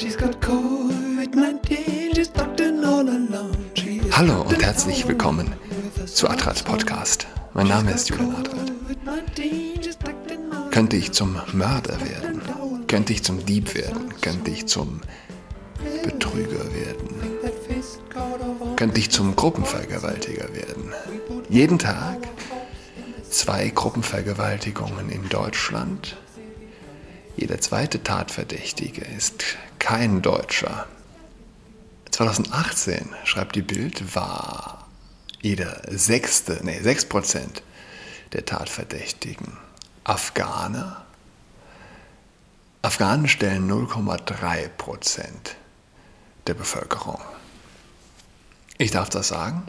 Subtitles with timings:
[0.00, 3.52] She's got COVID-19, she's tucked in all alone.
[4.12, 5.52] Hallo und herzlich willkommen
[6.06, 7.26] zu Adrats Podcast.
[7.52, 8.70] Mein Name ist Julian Adrat.
[8.70, 12.40] COVID-19, she's tucked in all Könnte ich zum Mörder werden?
[12.86, 14.14] Könnte ich zum Dieb werden?
[14.22, 15.02] Könnte ich zum
[16.02, 17.38] Betrüger werden?
[18.76, 20.94] Könnte ich zum Gruppenvergewaltiger werden?
[21.50, 22.26] Jeden Tag
[23.28, 26.16] zwei Gruppenvergewaltigungen in Deutschland.
[27.36, 29.58] Jeder zweite Tatverdächtige ist
[29.90, 30.86] kein Deutscher.
[32.12, 34.86] 2018, schreibt die Bild, war
[35.42, 37.64] jeder sechste, nee, sechs Prozent
[38.32, 39.56] der Tatverdächtigen
[40.04, 41.04] Afghaner.
[42.82, 45.56] Afghanen stellen 0,3 Prozent
[46.46, 47.20] der Bevölkerung.
[48.78, 49.64] Ich darf das sagen,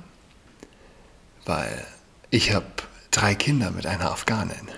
[1.46, 1.84] weil
[2.30, 2.68] ich habe
[3.10, 4.70] drei Kinder mit einer Afghanin.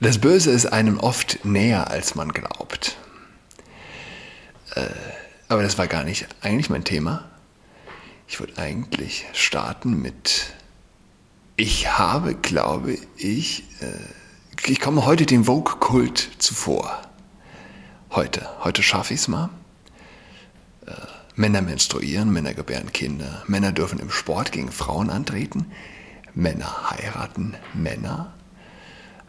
[0.00, 2.96] Das Böse ist einem oft näher, als man glaubt.
[4.74, 4.88] Äh,
[5.48, 7.30] aber das war gar nicht eigentlich mein Thema.
[8.26, 10.52] Ich wollte eigentlich starten mit,
[11.56, 17.02] ich habe, glaube ich, äh, ich komme heute dem Vogue-Kult zuvor.
[18.10, 19.50] Heute, heute schaffe ich es mal.
[20.86, 20.92] Äh,
[21.36, 25.66] Männer menstruieren, Männer gebären Kinder, Männer dürfen im Sport gegen Frauen antreten,
[26.34, 28.32] Männer heiraten Männer,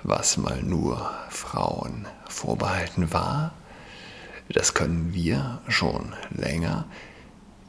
[0.07, 3.53] was mal nur Frauen vorbehalten war.
[4.49, 6.85] Das können wir schon länger.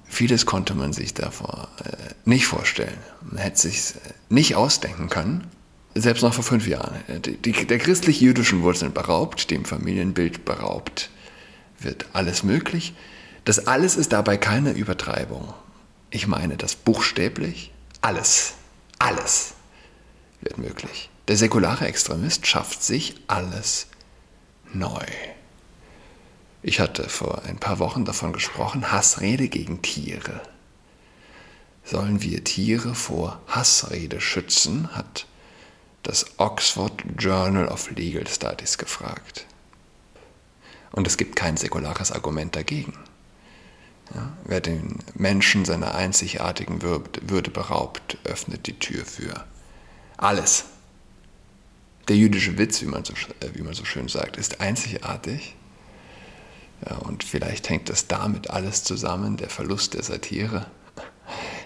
[0.05, 2.99] Vieles konnte man sich davor äh, nicht vorstellen.
[3.23, 3.95] Man hätte sich
[4.29, 5.51] nicht ausdenken können,
[5.95, 7.01] selbst noch vor fünf Jahren.
[7.25, 11.11] Die, die, der christlich-jüdischen Wurzeln beraubt, dem Familienbild beraubt,
[11.81, 12.95] wird alles möglich.
[13.45, 15.55] Das alles ist dabei keine Übertreibung.
[16.11, 17.73] Ich meine das buchstäblich.
[18.03, 18.55] Alles,
[18.99, 19.55] alles
[20.41, 21.11] wird möglich.
[21.29, 23.89] Der säkulare Extremist schafft sich alles
[24.73, 25.05] neu.
[26.63, 30.41] Ich hatte vor ein paar Wochen davon gesprochen, Hassrede gegen Tiere.
[31.85, 35.27] Sollen wir Tiere vor Hassrede schützen, hat
[36.03, 39.47] das Oxford Journal of Legal Studies gefragt.
[40.93, 42.95] Und es gibt kein säkulares Argument dagegen.
[44.15, 49.45] Ja, wer den Menschen seiner einzigartigen Würde beraubt, öffnet die Tür für
[50.17, 50.67] alles.
[52.09, 53.15] Der jüdische Witz, wie man so,
[53.55, 55.57] wie man so schön sagt, ist einzigartig.
[56.89, 60.67] Ja, und vielleicht hängt das damit alles zusammen, der Verlust der Satire.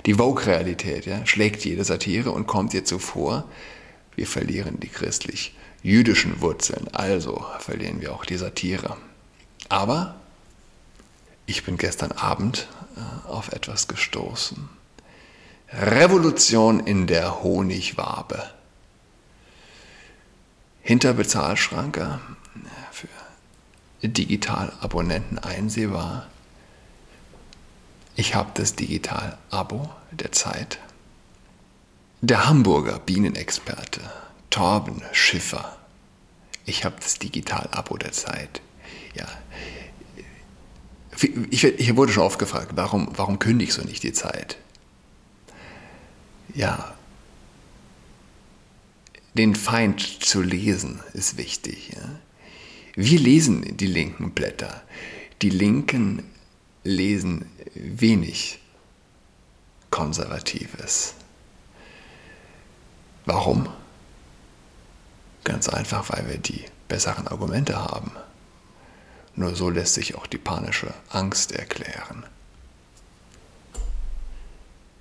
[0.07, 3.45] Die Vogue-Realität ja, schlägt jede Satire und kommt ihr zuvor,
[4.17, 8.97] wir verlieren die christlich-jüdischen Wurzeln, also verlieren wir auch die Satire.
[9.69, 10.15] Aber
[11.47, 14.69] ich bin gestern Abend äh, auf etwas gestoßen.
[15.73, 18.43] Revolution in der Honigwabe.
[20.91, 22.19] Hinter Bezahlschranke
[22.91, 23.07] für
[24.03, 26.27] Digital-Abonnenten einsehbar.
[28.17, 30.81] Ich habe das Digital-Abo der Zeit.
[32.23, 34.01] Der Hamburger Bienenexperte
[34.51, 35.77] Torben Schiffer.
[36.67, 38.61] Ich habe das Digital-Abo der Zeit.
[39.15, 39.29] Ja,
[41.51, 44.57] ich, ich wurde schon oft gefragt, warum, warum kündigst du nicht die Zeit?
[46.53, 46.97] Ja,
[49.35, 51.93] den Feind zu lesen ist wichtig.
[51.95, 52.03] Ja?
[52.95, 54.83] Wir lesen die linken Blätter.
[55.43, 56.25] Die Linken
[56.83, 58.59] lesen wenig
[59.91, 61.15] Konservatives.
[63.25, 63.69] Warum?
[65.45, 68.13] Ganz einfach, weil wir die besseren Argumente haben.
[69.37, 72.25] Nur so lässt sich auch die panische Angst erklären.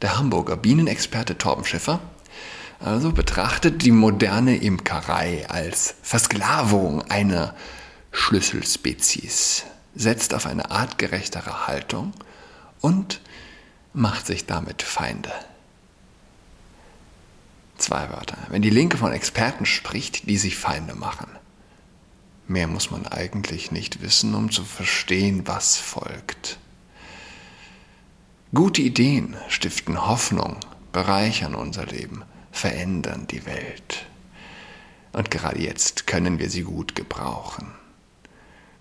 [0.02, 2.00] Der Hamburger Bienenexperte Torben Schiffer
[2.80, 7.56] also betrachtet die moderne Imkerei als Versklavung einer
[8.12, 12.14] Schlüsselspezies, setzt auf eine artgerechtere Haltung
[12.82, 13.22] und
[13.94, 15.32] macht sich damit Feinde.
[17.78, 18.38] Zwei Wörter.
[18.50, 21.30] Wenn die Linke von Experten spricht, die sich Feinde machen.
[22.48, 26.58] Mehr muss man eigentlich nicht wissen, um zu verstehen, was folgt.
[28.54, 30.58] Gute Ideen stiften Hoffnung,
[30.92, 34.06] bereichern unser Leben, verändern die Welt.
[35.12, 37.68] Und gerade jetzt können wir sie gut gebrauchen.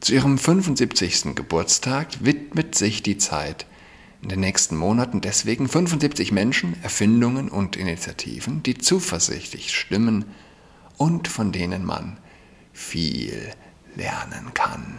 [0.01, 1.35] Zu ihrem 75.
[1.35, 3.67] Geburtstag widmet sich die Zeit
[4.23, 10.25] in den nächsten Monaten deswegen 75 Menschen, Erfindungen und Initiativen, die zuversichtlich stimmen
[10.97, 12.19] und von denen man
[12.73, 13.51] viel
[13.95, 14.99] lernen kann.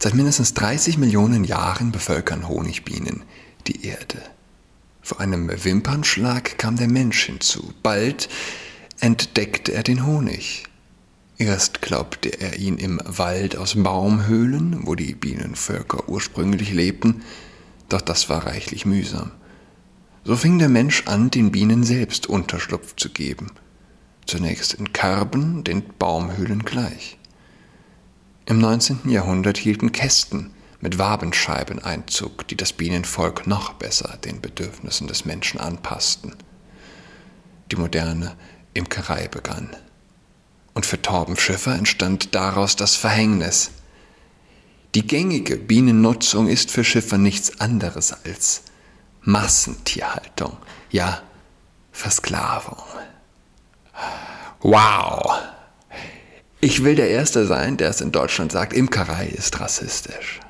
[0.00, 3.22] Seit mindestens 30 Millionen Jahren bevölkern Honigbienen
[3.66, 4.22] die Erde.
[5.08, 7.72] Vor einem Wimpernschlag kam der Mensch hinzu.
[7.82, 8.28] Bald
[9.00, 10.64] entdeckte er den Honig.
[11.38, 17.22] Erst glaubte er ihn im Wald aus Baumhöhlen, wo die Bienenvölker ursprünglich lebten,
[17.88, 19.30] doch das war reichlich mühsam.
[20.24, 23.52] So fing der Mensch an, den Bienen selbst Unterschlupf zu geben.
[24.26, 27.16] Zunächst in Karben, den Baumhöhlen gleich.
[28.44, 29.08] Im 19.
[29.08, 35.60] Jahrhundert hielten Kästen mit Wabenscheiben Einzug, die das Bienenvolk noch besser den Bedürfnissen des Menschen
[35.60, 36.36] anpassten.
[37.70, 38.36] Die moderne
[38.74, 39.70] Imkerei begann.
[40.74, 43.72] Und für Torben Schiffer entstand daraus das Verhängnis.
[44.94, 48.62] Die gängige Bienennutzung ist für Schiffer nichts anderes als
[49.22, 50.56] Massentierhaltung,
[50.90, 51.22] ja
[51.90, 52.78] Versklavung.
[54.60, 55.40] Wow!
[56.60, 60.40] Ich will der Erste sein, der es in Deutschland sagt, Imkerei ist rassistisch.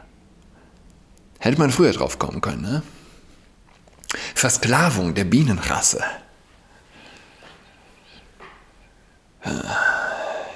[1.39, 2.83] Hätte man früher drauf kommen können, ne?
[4.35, 6.03] Versklavung der Bienenrasse.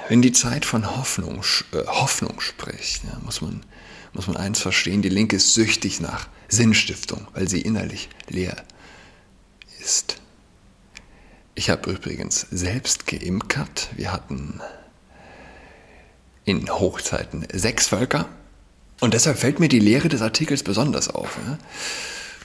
[0.09, 1.43] Wenn die Zeit von Hoffnung,
[1.73, 3.65] äh, Hoffnung spricht, ja, muss, man,
[4.13, 8.57] muss man eins verstehen, die Linke ist süchtig nach Sinnstiftung, weil sie innerlich leer
[9.81, 10.17] ist.
[11.55, 13.91] Ich habe übrigens selbst geimkert.
[13.95, 14.61] Wir hatten
[16.45, 18.29] in Hochzeiten sechs Völker.
[19.03, 21.37] Und deshalb fällt mir die Lehre des Artikels besonders auf.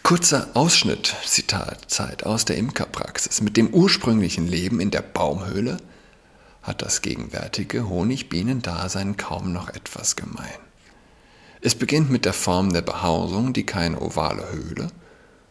[0.02, 3.42] Kurzer Ausschnitt, Zitat, Zeit aus der Imkerpraxis.
[3.42, 5.78] Mit dem ursprünglichen Leben in der Baumhöhle
[6.64, 10.58] hat das gegenwärtige Honigbienendasein kaum noch etwas gemein.
[11.62, 14.88] Es beginnt mit der Form der Behausung, die keine ovale Höhle,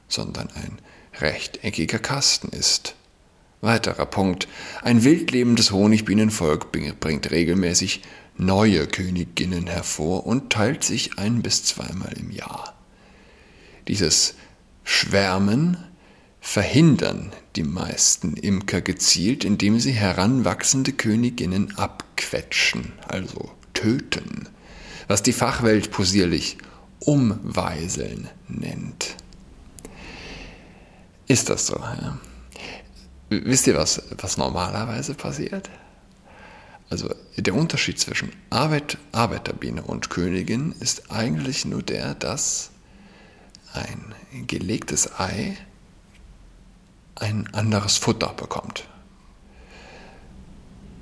[0.08, 0.80] sondern ein
[1.20, 2.96] rechteckiger Kasten ist.
[3.60, 4.48] Weiterer Punkt.
[4.82, 8.02] Ein wildlebendes Honigbienenvolk bringt regelmäßig
[8.38, 12.74] neue Königinnen hervor und teilt sich ein bis zweimal im Jahr.
[13.88, 14.34] Dieses
[14.84, 15.76] Schwärmen
[16.40, 24.48] verhindern die meisten Imker gezielt, indem sie heranwachsende Königinnen abquetschen, also töten
[25.08, 26.58] was die Fachwelt posierlich
[27.00, 29.16] Umweiseln nennt.
[31.28, 31.76] Ist das so?
[31.76, 32.18] Ja?
[33.28, 35.68] Wisst ihr, was, was normalerweise passiert?
[36.88, 42.70] Also der Unterschied zwischen Arbeit, Arbeiterbiene und Königin ist eigentlich nur der, dass
[43.72, 44.14] ein
[44.46, 45.56] gelegtes Ei
[47.16, 48.86] ein anderes Futter bekommt.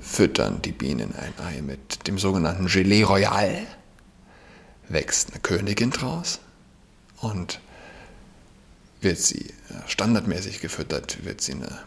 [0.01, 3.67] Füttern die Bienen ein Ei mit dem sogenannten Gelee Royal,
[4.89, 6.41] wächst eine Königin draus
[7.21, 7.61] und
[9.01, 9.53] wird sie äh,
[9.87, 11.81] standardmäßig gefüttert, wird sie eine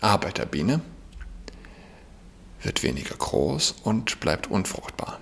[0.00, 0.80] Arbeiterbiene,
[2.66, 5.20] wird weniger groß und bleibt unfruchtbar.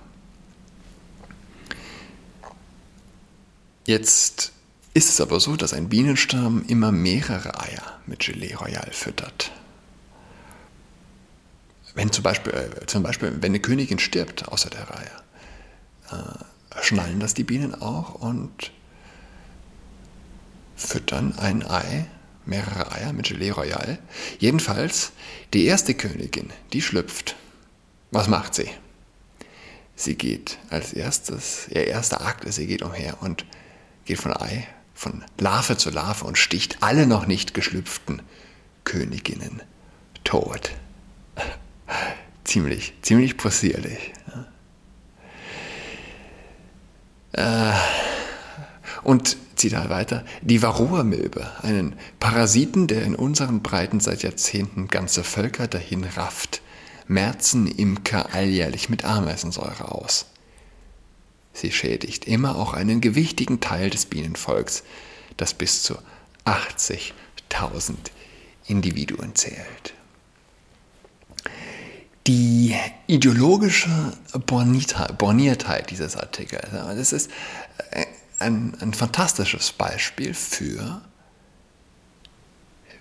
[3.86, 4.52] Jetzt
[4.94, 9.52] ist es aber so, dass ein Bienenstamm immer mehrere Eier mit Gelee Royal füttert.
[11.94, 15.10] Wenn zum Beispiel, äh, zum Beispiel wenn eine Königin stirbt außer der Reihe,
[16.10, 18.72] äh, schnallen das die Bienen auch und
[20.76, 22.06] füttern ein Ei,
[22.46, 23.98] mehrere Eier mit Gelee Royal.
[24.38, 25.12] Jedenfalls,
[25.52, 27.36] die erste Königin, die schlüpft.
[28.10, 28.70] Was macht sie?
[29.96, 33.46] Sie geht als erstes, ihr erster Akt ist, sie geht umher und
[34.04, 38.22] geht von Ei, von Larve zu Larve und sticht alle noch nicht geschlüpften
[38.84, 39.62] Königinnen
[40.24, 40.72] tot.
[42.44, 44.12] ziemlich, ziemlich possierlich.
[47.32, 47.72] Äh,
[49.02, 55.68] und Zitat weiter, die Varroa-Milbe, einen Parasiten, der in unseren Breiten seit Jahrzehnten ganze Völker
[55.68, 56.62] dahin rafft,
[57.06, 60.26] merzen Imker alljährlich mit Ameisensäure aus.
[61.52, 64.82] Sie schädigt immer auch einen gewichtigen Teil des Bienenvolks,
[65.36, 65.96] das bis zu
[66.44, 67.94] 80.000
[68.66, 69.94] Individuen zählt.
[72.26, 72.74] Die
[73.06, 74.12] ideologische
[74.46, 77.30] Borniertheit dieses Artikels, das ist
[77.90, 78.06] äh,
[78.38, 81.02] ein, ein fantastisches Beispiel für,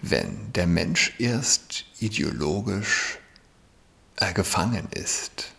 [0.02, 3.20] wenn der Mensch erst ideologisch
[4.18, 5.52] äh, gefangen ist,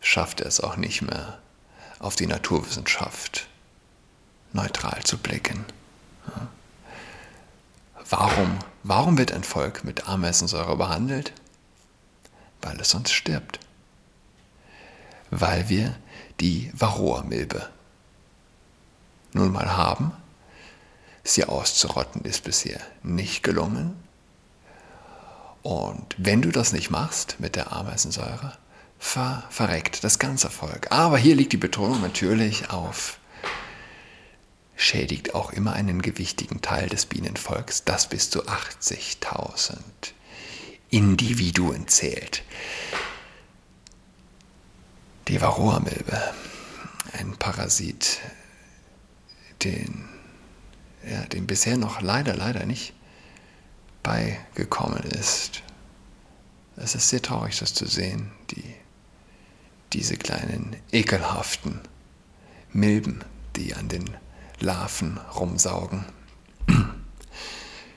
[0.00, 1.40] schafft er es auch nicht mehr,
[1.98, 3.48] auf die Naturwissenschaft
[4.52, 5.64] neutral zu blicken.
[8.08, 11.32] Warum, warum wird ein Volk mit Ameisensäure behandelt?
[12.66, 13.60] weil es sonst stirbt.
[15.30, 15.96] Weil wir
[16.40, 17.68] die Varroa-Milbe
[19.36, 20.12] nun mal haben.
[21.22, 23.96] Sie auszurotten ist bisher nicht gelungen.
[25.62, 28.56] Und wenn du das nicht machst mit der Ameisensäure,
[28.98, 30.90] ver verreckt das ganze Volk.
[30.90, 33.18] Aber hier liegt die Betonung natürlich auf
[34.76, 39.74] schädigt auch immer einen gewichtigen Teil des Bienenvolks, das bis zu 80.000
[40.90, 42.42] Individuen zählt.
[45.28, 46.22] Die Varroa-Milbe,
[47.14, 48.20] ein Parasit,
[49.66, 50.04] den,
[51.08, 52.94] ja, dem bisher noch leider, leider nicht
[54.02, 55.62] beigekommen ist.
[56.76, 58.74] Es ist sehr traurig, das zu sehen, die,
[59.92, 61.80] diese kleinen ekelhaften
[62.72, 63.24] Milben,
[63.56, 64.04] die an den
[64.60, 66.04] Larven rumsaugen.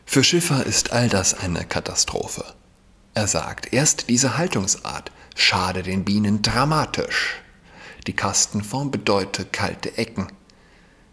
[0.06, 2.44] Für Schiffer ist all das eine Katastrophe.
[3.14, 7.36] Er sagt, erst diese Haltungsart schade den Bienen dramatisch.
[8.08, 10.32] Die Kastenform bedeute kalte Ecken.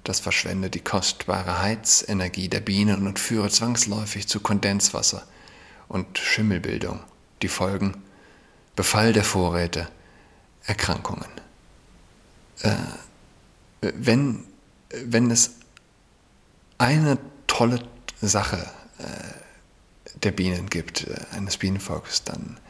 [0.06, 5.26] Das verschwende die kostbare Heizenergie der Bienen und führe zwangsläufig zu Kondenswasser
[5.88, 7.00] und Schimmelbildung.
[7.42, 8.04] Die Folgen
[8.76, 9.88] Befall der Vorräte,
[10.64, 11.26] Erkrankungen.
[12.62, 12.76] Äh,
[13.80, 14.44] wenn,
[14.90, 15.56] wenn es
[16.78, 17.82] eine tolle
[18.20, 18.64] Sache
[18.98, 22.60] äh, der Bienen gibt, äh, eines Bienenvolkes, dann,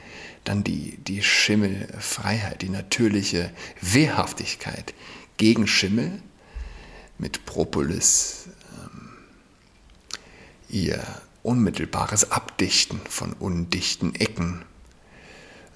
[0.44, 3.50] dann die, die Schimmelfreiheit, die natürliche
[3.82, 4.94] Wehrhaftigkeit
[5.36, 6.22] gegen Schimmel
[7.18, 9.10] mit Propolis, ähm,
[10.68, 11.02] ihr
[11.42, 14.64] unmittelbares Abdichten von undichten Ecken,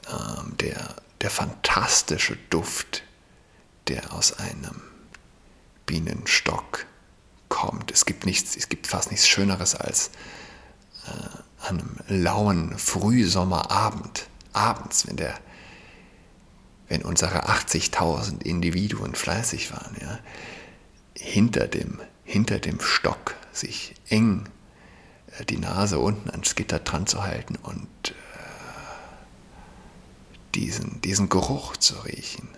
[0.08, 3.04] ähm, der, der fantastische Duft,
[3.88, 4.82] der aus einem
[5.86, 6.86] Bienenstock
[7.48, 7.90] kommt.
[7.90, 10.10] Es gibt nichts, es gibt fast nichts Schöneres als
[11.06, 15.38] äh, an einem lauen Frühsommerabend, abends, wenn der,
[16.88, 20.18] wenn unsere 80.000 Individuen fleißig waren, ja,
[21.20, 24.48] hinter dem, hinter dem Stock sich eng
[25.38, 28.14] äh, die Nase unten ans Gitter dran zu halten und äh,
[30.54, 32.48] diesen, diesen Geruch zu riechen.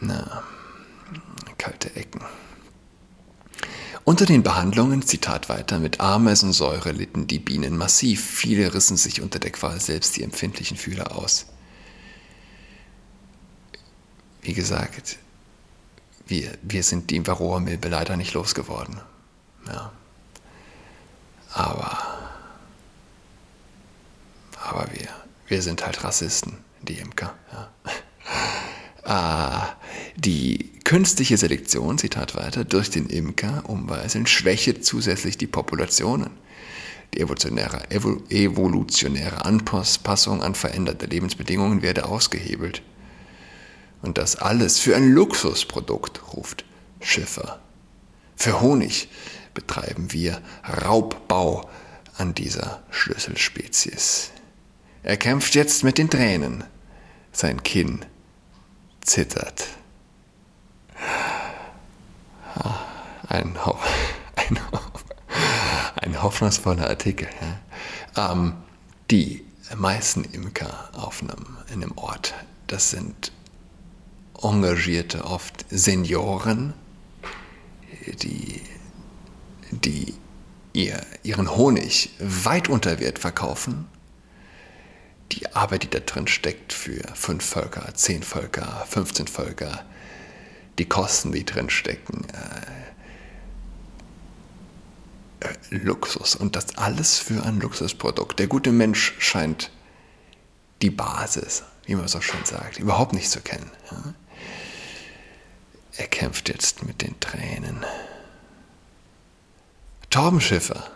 [0.00, 0.42] Na
[1.58, 2.20] kalte Ecken.
[4.04, 8.24] Unter den Behandlungen, Zitat weiter, mit Ameisensäure litten die Bienen massiv.
[8.24, 11.46] Viele rissen sich unter der Qual selbst die empfindlichen Fühler aus.
[14.46, 15.18] Wie gesagt,
[16.28, 19.00] wir, wir sind die Varroa-Milbe leider nicht losgeworden.
[19.66, 19.90] Ja.
[21.52, 21.98] Aber,
[24.62, 25.08] aber wir,
[25.48, 27.34] wir sind halt Rassisten, die Imker.
[27.52, 27.70] Ja.
[29.10, 29.76] ah,
[30.14, 36.30] die künstliche Selektion, Zitat weiter, durch den Imker umweisen, schwäche zusätzlich die Populationen.
[37.14, 42.82] Die evolutionäre, evolutionäre Anpassung an veränderte Lebensbedingungen werde ausgehebelt.
[44.06, 46.64] Und das alles für ein Luxusprodukt, ruft
[47.00, 47.58] Schiffer.
[48.36, 49.08] Für Honig
[49.52, 50.40] betreiben wir
[50.84, 51.68] Raubbau
[52.16, 54.30] an dieser Schlüsselspezies.
[55.02, 56.62] Er kämpft jetzt mit den Tränen.
[57.32, 58.04] Sein Kinn
[59.00, 59.66] zittert.
[63.28, 63.76] Ein, Ho
[64.36, 64.78] ein, Ho
[65.96, 67.28] ein hoffnungsvoller Artikel.
[68.14, 68.32] Ja.
[68.32, 68.54] Ähm,
[69.10, 69.44] die
[69.74, 72.34] meisten Imker auf in einem Ort,
[72.68, 73.32] das sind
[74.50, 76.74] engagierte, oft Senioren,
[78.22, 78.62] die,
[79.70, 80.14] die
[80.72, 83.86] ihr, ihren Honig weit unter Wert verkaufen
[85.32, 89.84] die Arbeit, die da drin steckt für fünf Völker, zehn Völker, 15 Völker,
[90.78, 92.26] die Kosten, die drin stecken,
[95.40, 98.38] äh, äh, Luxus und das alles für ein Luxusprodukt.
[98.38, 99.70] Der gute Mensch scheint
[100.82, 103.70] die Basis, wie man so schön sagt, überhaupt nicht zu kennen.
[103.90, 104.14] Ja?
[105.98, 107.84] Er kämpft jetzt mit den Tränen.
[110.10, 110.90] Torbenschiffer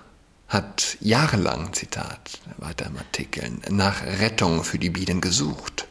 [0.48, 5.86] hat jahrelang, Zitat, weiter im Artikel, nach Rettung für die Bienen gesucht.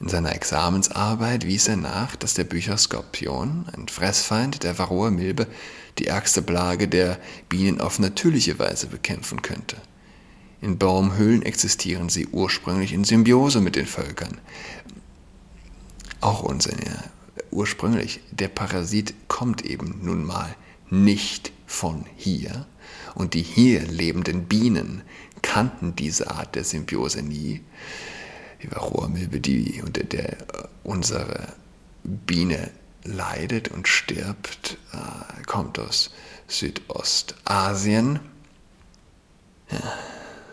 [0.00, 5.46] In seiner Examensarbeit wies er nach, dass der Bücherskorpion, ein Fressfeind der Varroa-Milbe,
[5.98, 7.18] die ärgste Plage der
[7.48, 9.76] Bienen auf natürliche Weise bekämpfen könnte.
[10.60, 14.40] In Baumhöhlen existieren sie ursprünglich in Symbiose mit den Völkern.
[16.20, 17.04] Auch Unsinn, ja.
[17.50, 20.54] Ursprünglich, der Parasit kommt eben nun mal
[20.90, 22.66] nicht von hier,
[23.14, 25.02] und die hier lebenden Bienen
[25.42, 27.60] kannten diese Art der Symbiose nie.
[28.62, 30.36] Die Varroa-Milbe, die unter der
[30.84, 31.54] unsere
[32.04, 32.70] Biene
[33.04, 36.10] leidet und stirbt, äh, kommt aus
[36.46, 38.20] Südostasien.
[39.70, 39.80] Ja.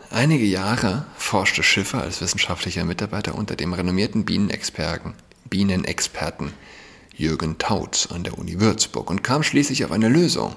[0.10, 5.14] Einige Jahre forschte Schiffer als wissenschaftlicher Mitarbeiter unter dem renommierten Bienenexperten,
[5.50, 6.54] Bienenexperten
[7.18, 10.56] Jürgen Tautz an der Uni Würzburg und kam schließlich auf eine Lösung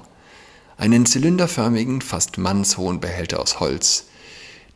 [0.76, 4.06] einen zylinderförmigen, fast mannshohen Behälter aus Holz,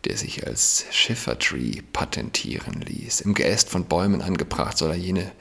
[0.05, 3.23] der sich als Schiffertree patentieren ließ.
[3.23, 5.33] Im Geäst von Bäumen angebracht soll er jene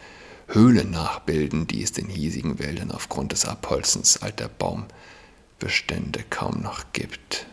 [0.47, 7.45] Höhle nachbilden, die es den hiesigen Wäldern aufgrund des Abholzens alter Baumbestände kaum noch gibt.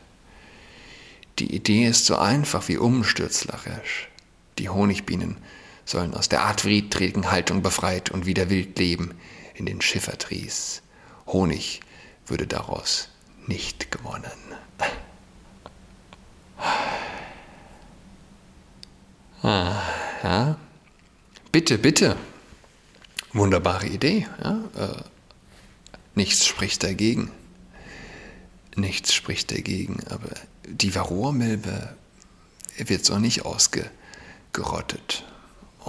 [1.40, 4.08] Die Idee ist so einfach wie umstürzlerisch.
[4.58, 5.36] Die Honigbienen
[5.90, 9.14] sollen aus der artwidrigen Haltung befreit und wieder wild leben
[9.54, 10.82] in den Schiffertries.
[11.26, 11.80] Honig
[12.26, 13.08] würde daraus
[13.46, 14.30] nicht gewonnen.
[19.42, 19.82] Ah,
[20.22, 20.56] ja.
[21.50, 22.16] Bitte, bitte.
[23.32, 24.28] Wunderbare Idee.
[24.44, 24.60] Ja?
[24.76, 25.02] Äh,
[26.14, 27.30] nichts spricht dagegen.
[28.76, 29.98] Nichts spricht dagegen.
[30.10, 30.28] Aber
[30.66, 31.96] die Varroa-Milbe
[32.76, 35.24] wird so nicht ausgerottet.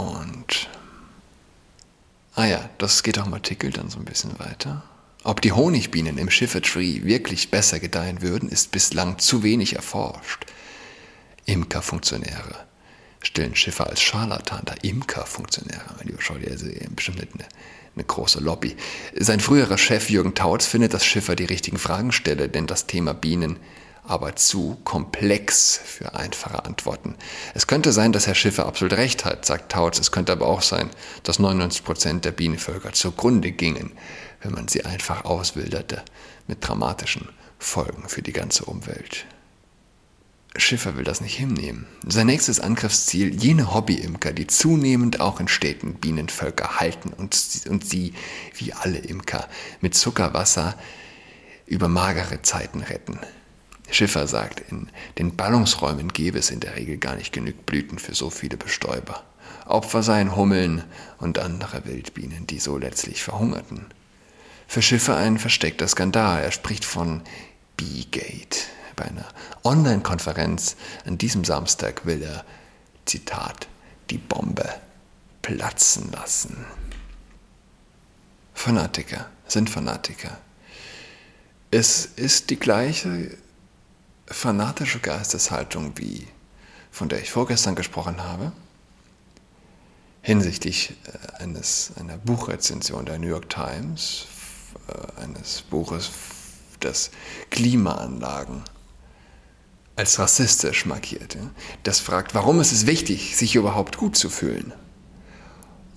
[0.02, 0.68] Und
[2.34, 4.84] ah ja, das geht auch im Artikel dann so ein bisschen weiter.
[5.24, 10.46] Ob die Honigbienen im Schiffertree wirklich besser gedeihen würden, ist bislang zu wenig erforscht.
[11.46, 12.66] Imkerfunktionäre
[13.22, 14.84] stellen Schiffer als Scharlatan dar.
[14.84, 16.66] Imkerfunktionäre, mein lieber Scholli, also
[16.96, 17.46] bestimmt nicht eine,
[17.96, 18.76] eine große Lobby.
[19.16, 23.14] Sein früherer Chef Jürgen Tautz findet, dass Schiffer die richtigen Fragen stelle, denn das Thema
[23.14, 23.58] Bienen
[24.12, 27.16] aber zu komplex für einfache Antworten.
[27.54, 30.00] Es könnte sein, dass Herr Schiffer absolut recht hat, sagt Tautz.
[30.00, 30.90] Es könnte aber auch sein,
[31.24, 33.94] dass 99 Prozent der Bienenvölker zugrunde gingen,
[34.42, 36.04] wenn man sie einfach auswilderte,
[36.48, 39.26] mit dramatischen Folgen für die ganze Umwelt.
[40.58, 41.88] Schiffer will das nicht hinnehmen.
[42.06, 47.38] Sein nächstes Angriffsziel, jene Hobbyimker, die zunehmend auch in Städten Bienenvölker halten und,
[47.70, 48.14] und sie,
[48.58, 49.48] wie alle Imker,
[49.80, 50.76] mit Zuckerwasser
[51.66, 53.18] über magere Zeiten retten.
[53.92, 58.16] Schiffer sagt, in den Ballungsräumen gäbe es in der Regel gar nicht genug Blüten für
[58.16, 59.24] so viele Bestäuber.
[59.66, 60.84] Opfer seien Hummeln
[61.20, 63.86] und andere Wildbienen, die so letztlich verhungerten.
[64.68, 66.42] Für Schiffer ein versteckter Skandal.
[66.42, 67.22] Er spricht von
[67.76, 68.60] Beegate.
[68.96, 69.28] Bei einer
[69.64, 72.46] Online-Konferenz an diesem Samstag will er,
[73.06, 73.68] Zitat,
[74.10, 74.70] die Bombe
[75.42, 76.66] platzen lassen.
[78.54, 80.38] Fanatiker sind Fanatiker.
[81.72, 83.38] Es ist die gleiche
[84.32, 86.28] fanatische Geisteshaltung wie
[86.92, 88.52] von der ich vorgestern gesprochen habe,
[90.22, 94.28] hinsichtlich äh, eines, einer Buchrezension der New York Times,
[94.88, 96.12] äh, eines Buches,
[96.82, 97.12] das
[97.50, 98.64] Klimaanlagen
[99.96, 101.38] als rassistisch markiert.
[101.84, 104.74] Das fragt, warum ist es wichtig, sich überhaupt gut zu fühlen?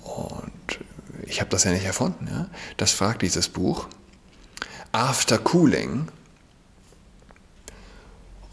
[0.02, 0.80] Und
[1.26, 2.50] ich habe das ja nicht erfunden.
[2.76, 3.88] Das fragt dieses Buch.
[4.92, 6.08] After Cooling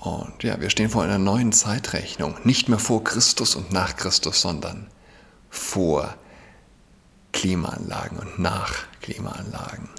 [0.02, 2.36] und ja, wir stehen vor einer neuen Zeitrechnung.
[2.44, 4.88] Nicht mehr vor Christus und nach Christus, sondern
[5.52, 6.16] vor
[7.34, 9.90] Klimaanlagen und nach Klimaanlagen.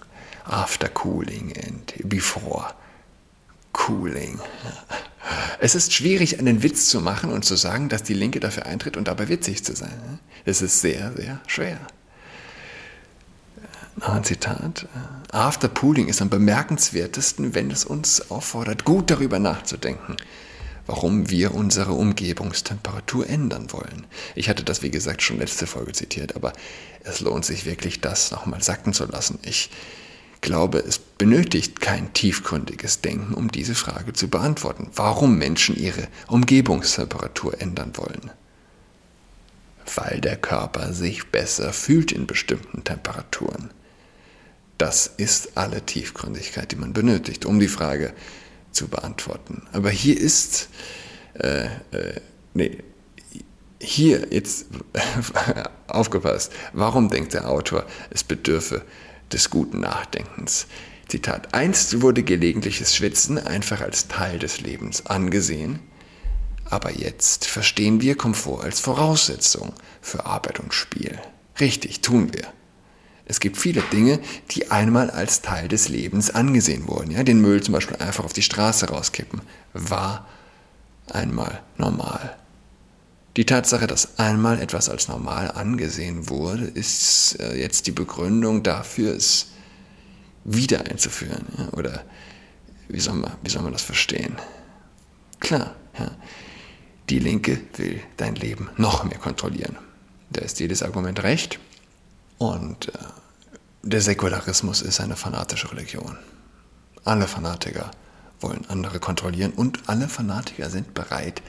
[0.44, 2.74] After cooling and before
[3.72, 4.40] cooling.
[5.60, 8.96] Es ist schwierig, einen Witz zu machen und zu sagen, dass die Linke dafür eintritt
[8.96, 10.18] und dabei witzig zu sein.
[10.44, 11.78] Es ist sehr, sehr schwer.
[13.96, 14.88] Noch ein Zitat.
[15.30, 20.16] Afterpooling ist am bemerkenswertesten, wenn es uns auffordert, gut darüber nachzudenken,
[20.86, 24.06] warum wir unsere Umgebungstemperatur ändern wollen.
[24.34, 26.54] Ich hatte das, wie gesagt, schon letzte Folge zitiert, aber
[27.04, 29.38] es lohnt sich wirklich, das nochmal sacken zu lassen.
[29.42, 29.70] Ich
[30.40, 37.60] glaube, es benötigt kein tiefgründiges Denken, um diese Frage zu beantworten, warum Menschen ihre Umgebungstemperatur
[37.60, 38.30] ändern wollen.
[39.94, 43.70] Weil der Körper sich besser fühlt in bestimmten Temperaturen.
[44.82, 48.12] Das ist alle Tiefgründigkeit, die man benötigt, um die Frage
[48.72, 49.62] zu beantworten.
[49.72, 50.70] Aber hier ist,
[51.34, 52.20] äh, äh,
[52.52, 52.78] nee,
[53.78, 54.66] hier jetzt
[55.86, 58.82] aufgepasst, warum denkt der Autor, es bedürfe
[59.32, 60.66] des guten Nachdenkens?
[61.06, 65.78] Zitat, einst wurde gelegentliches Schwitzen einfach als Teil des Lebens angesehen,
[66.64, 71.20] aber jetzt verstehen wir Komfort als Voraussetzung für Arbeit und Spiel.
[71.60, 72.52] Richtig, tun wir.
[73.24, 74.18] Es gibt viele Dinge,
[74.50, 77.10] die einmal als Teil des Lebens angesehen wurden.
[77.12, 80.26] Ja, den Müll zum Beispiel einfach auf die Straße rauskippen, war
[81.08, 82.36] einmal normal.
[83.36, 89.14] Die Tatsache, dass einmal etwas als normal angesehen wurde, ist äh, jetzt die Begründung dafür,
[89.14, 89.52] es
[90.44, 91.46] wieder einzuführen.
[91.56, 91.68] Ja?
[91.72, 92.04] Oder
[92.88, 94.36] wie soll, man, wie soll man das verstehen?
[95.40, 96.10] Klar, ja.
[97.08, 99.78] die Linke will dein Leben noch mehr kontrollieren.
[100.30, 101.58] Da ist jedes Argument recht.
[102.42, 102.98] Und äh,
[103.84, 106.18] der Säkularismus ist eine fanatische Religion.
[107.04, 107.92] Alle Fanatiker
[108.40, 111.40] wollen andere kontrollieren und alle Fanatiker sind bereit,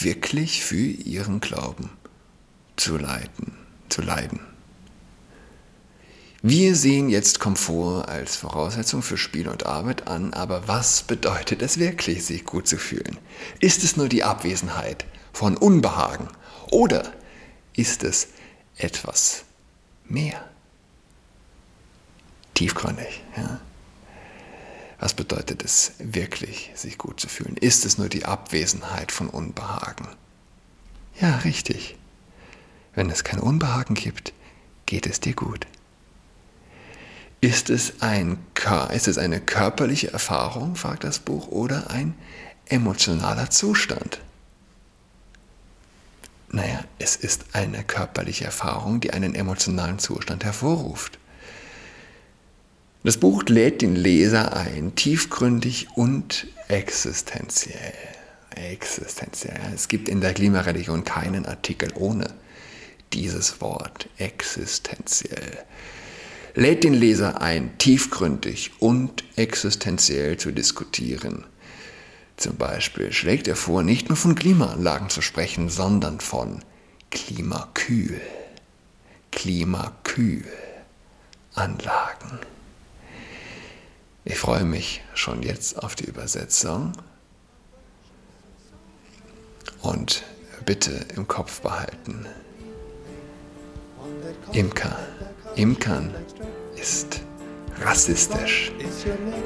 [0.00, 1.88] wirklich für ihren Glauben
[2.74, 3.56] zu leiden.
[3.90, 4.40] Zu leiden.
[6.42, 11.78] Wir sehen jetzt Komfort als Voraussetzung für Spiel und Arbeit an, aber was bedeutet es
[11.78, 13.18] wirklich, sich gut zu fühlen?
[13.60, 16.26] Ist es nur die Abwesenheit von Unbehagen
[16.72, 17.12] oder
[17.76, 18.26] ist es
[18.76, 19.44] etwas
[20.04, 20.44] mehr.
[22.54, 23.22] Tiefgründig.
[23.36, 23.60] Ja.
[24.98, 27.56] Was bedeutet es wirklich, sich gut zu fühlen?
[27.56, 30.06] Ist es nur die Abwesenheit von Unbehagen?
[31.20, 31.96] Ja, richtig.
[32.94, 34.32] Wenn es kein Unbehagen gibt,
[34.86, 35.66] geht es dir gut.
[37.40, 38.38] Ist es, ein,
[38.92, 42.14] ist es eine körperliche Erfahrung, fragt das Buch, oder ein
[42.66, 44.20] emotionaler Zustand?
[46.52, 51.18] Naja, es ist eine körperliche Erfahrung, die einen emotionalen Zustand hervorruft.
[53.04, 57.94] Das Buch lädt den Leser ein, tiefgründig und existenziell.
[58.54, 59.58] Existenziell.
[59.74, 62.28] Es gibt in der Klimareligion keinen Artikel ohne
[63.14, 65.58] dieses Wort existenziell.
[66.54, 71.44] Lädt den Leser ein, tiefgründig und existenziell zu diskutieren.
[72.42, 76.64] Zum Beispiel schlägt er vor, nicht nur von Klimaanlagen zu sprechen, sondern von
[77.12, 78.20] Klimakühl.
[79.30, 80.44] Klimakühl.
[81.54, 82.40] Anlagen.
[84.24, 86.90] Ich freue mich schon jetzt auf die Übersetzung.
[89.80, 90.24] Und
[90.66, 92.26] bitte im Kopf behalten.
[94.52, 94.98] Imker.
[95.54, 96.12] Imkern
[96.74, 97.20] ist
[97.82, 98.72] rassistisch.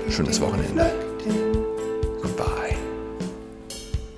[0.08, 0.90] Schönes Wochenende.
[2.22, 2.65] Goodbye.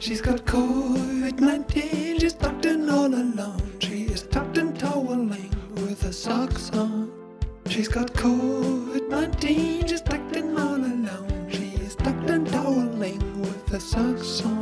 [0.09, 3.61] She's got COVID-19, she's tucked in all alone.
[3.79, 7.12] She is tucked in toweling with her socks on.
[7.66, 11.51] She's got COVID-19, she's tucked in all alone.
[11.51, 14.58] She is tucked in toweling with her socks on.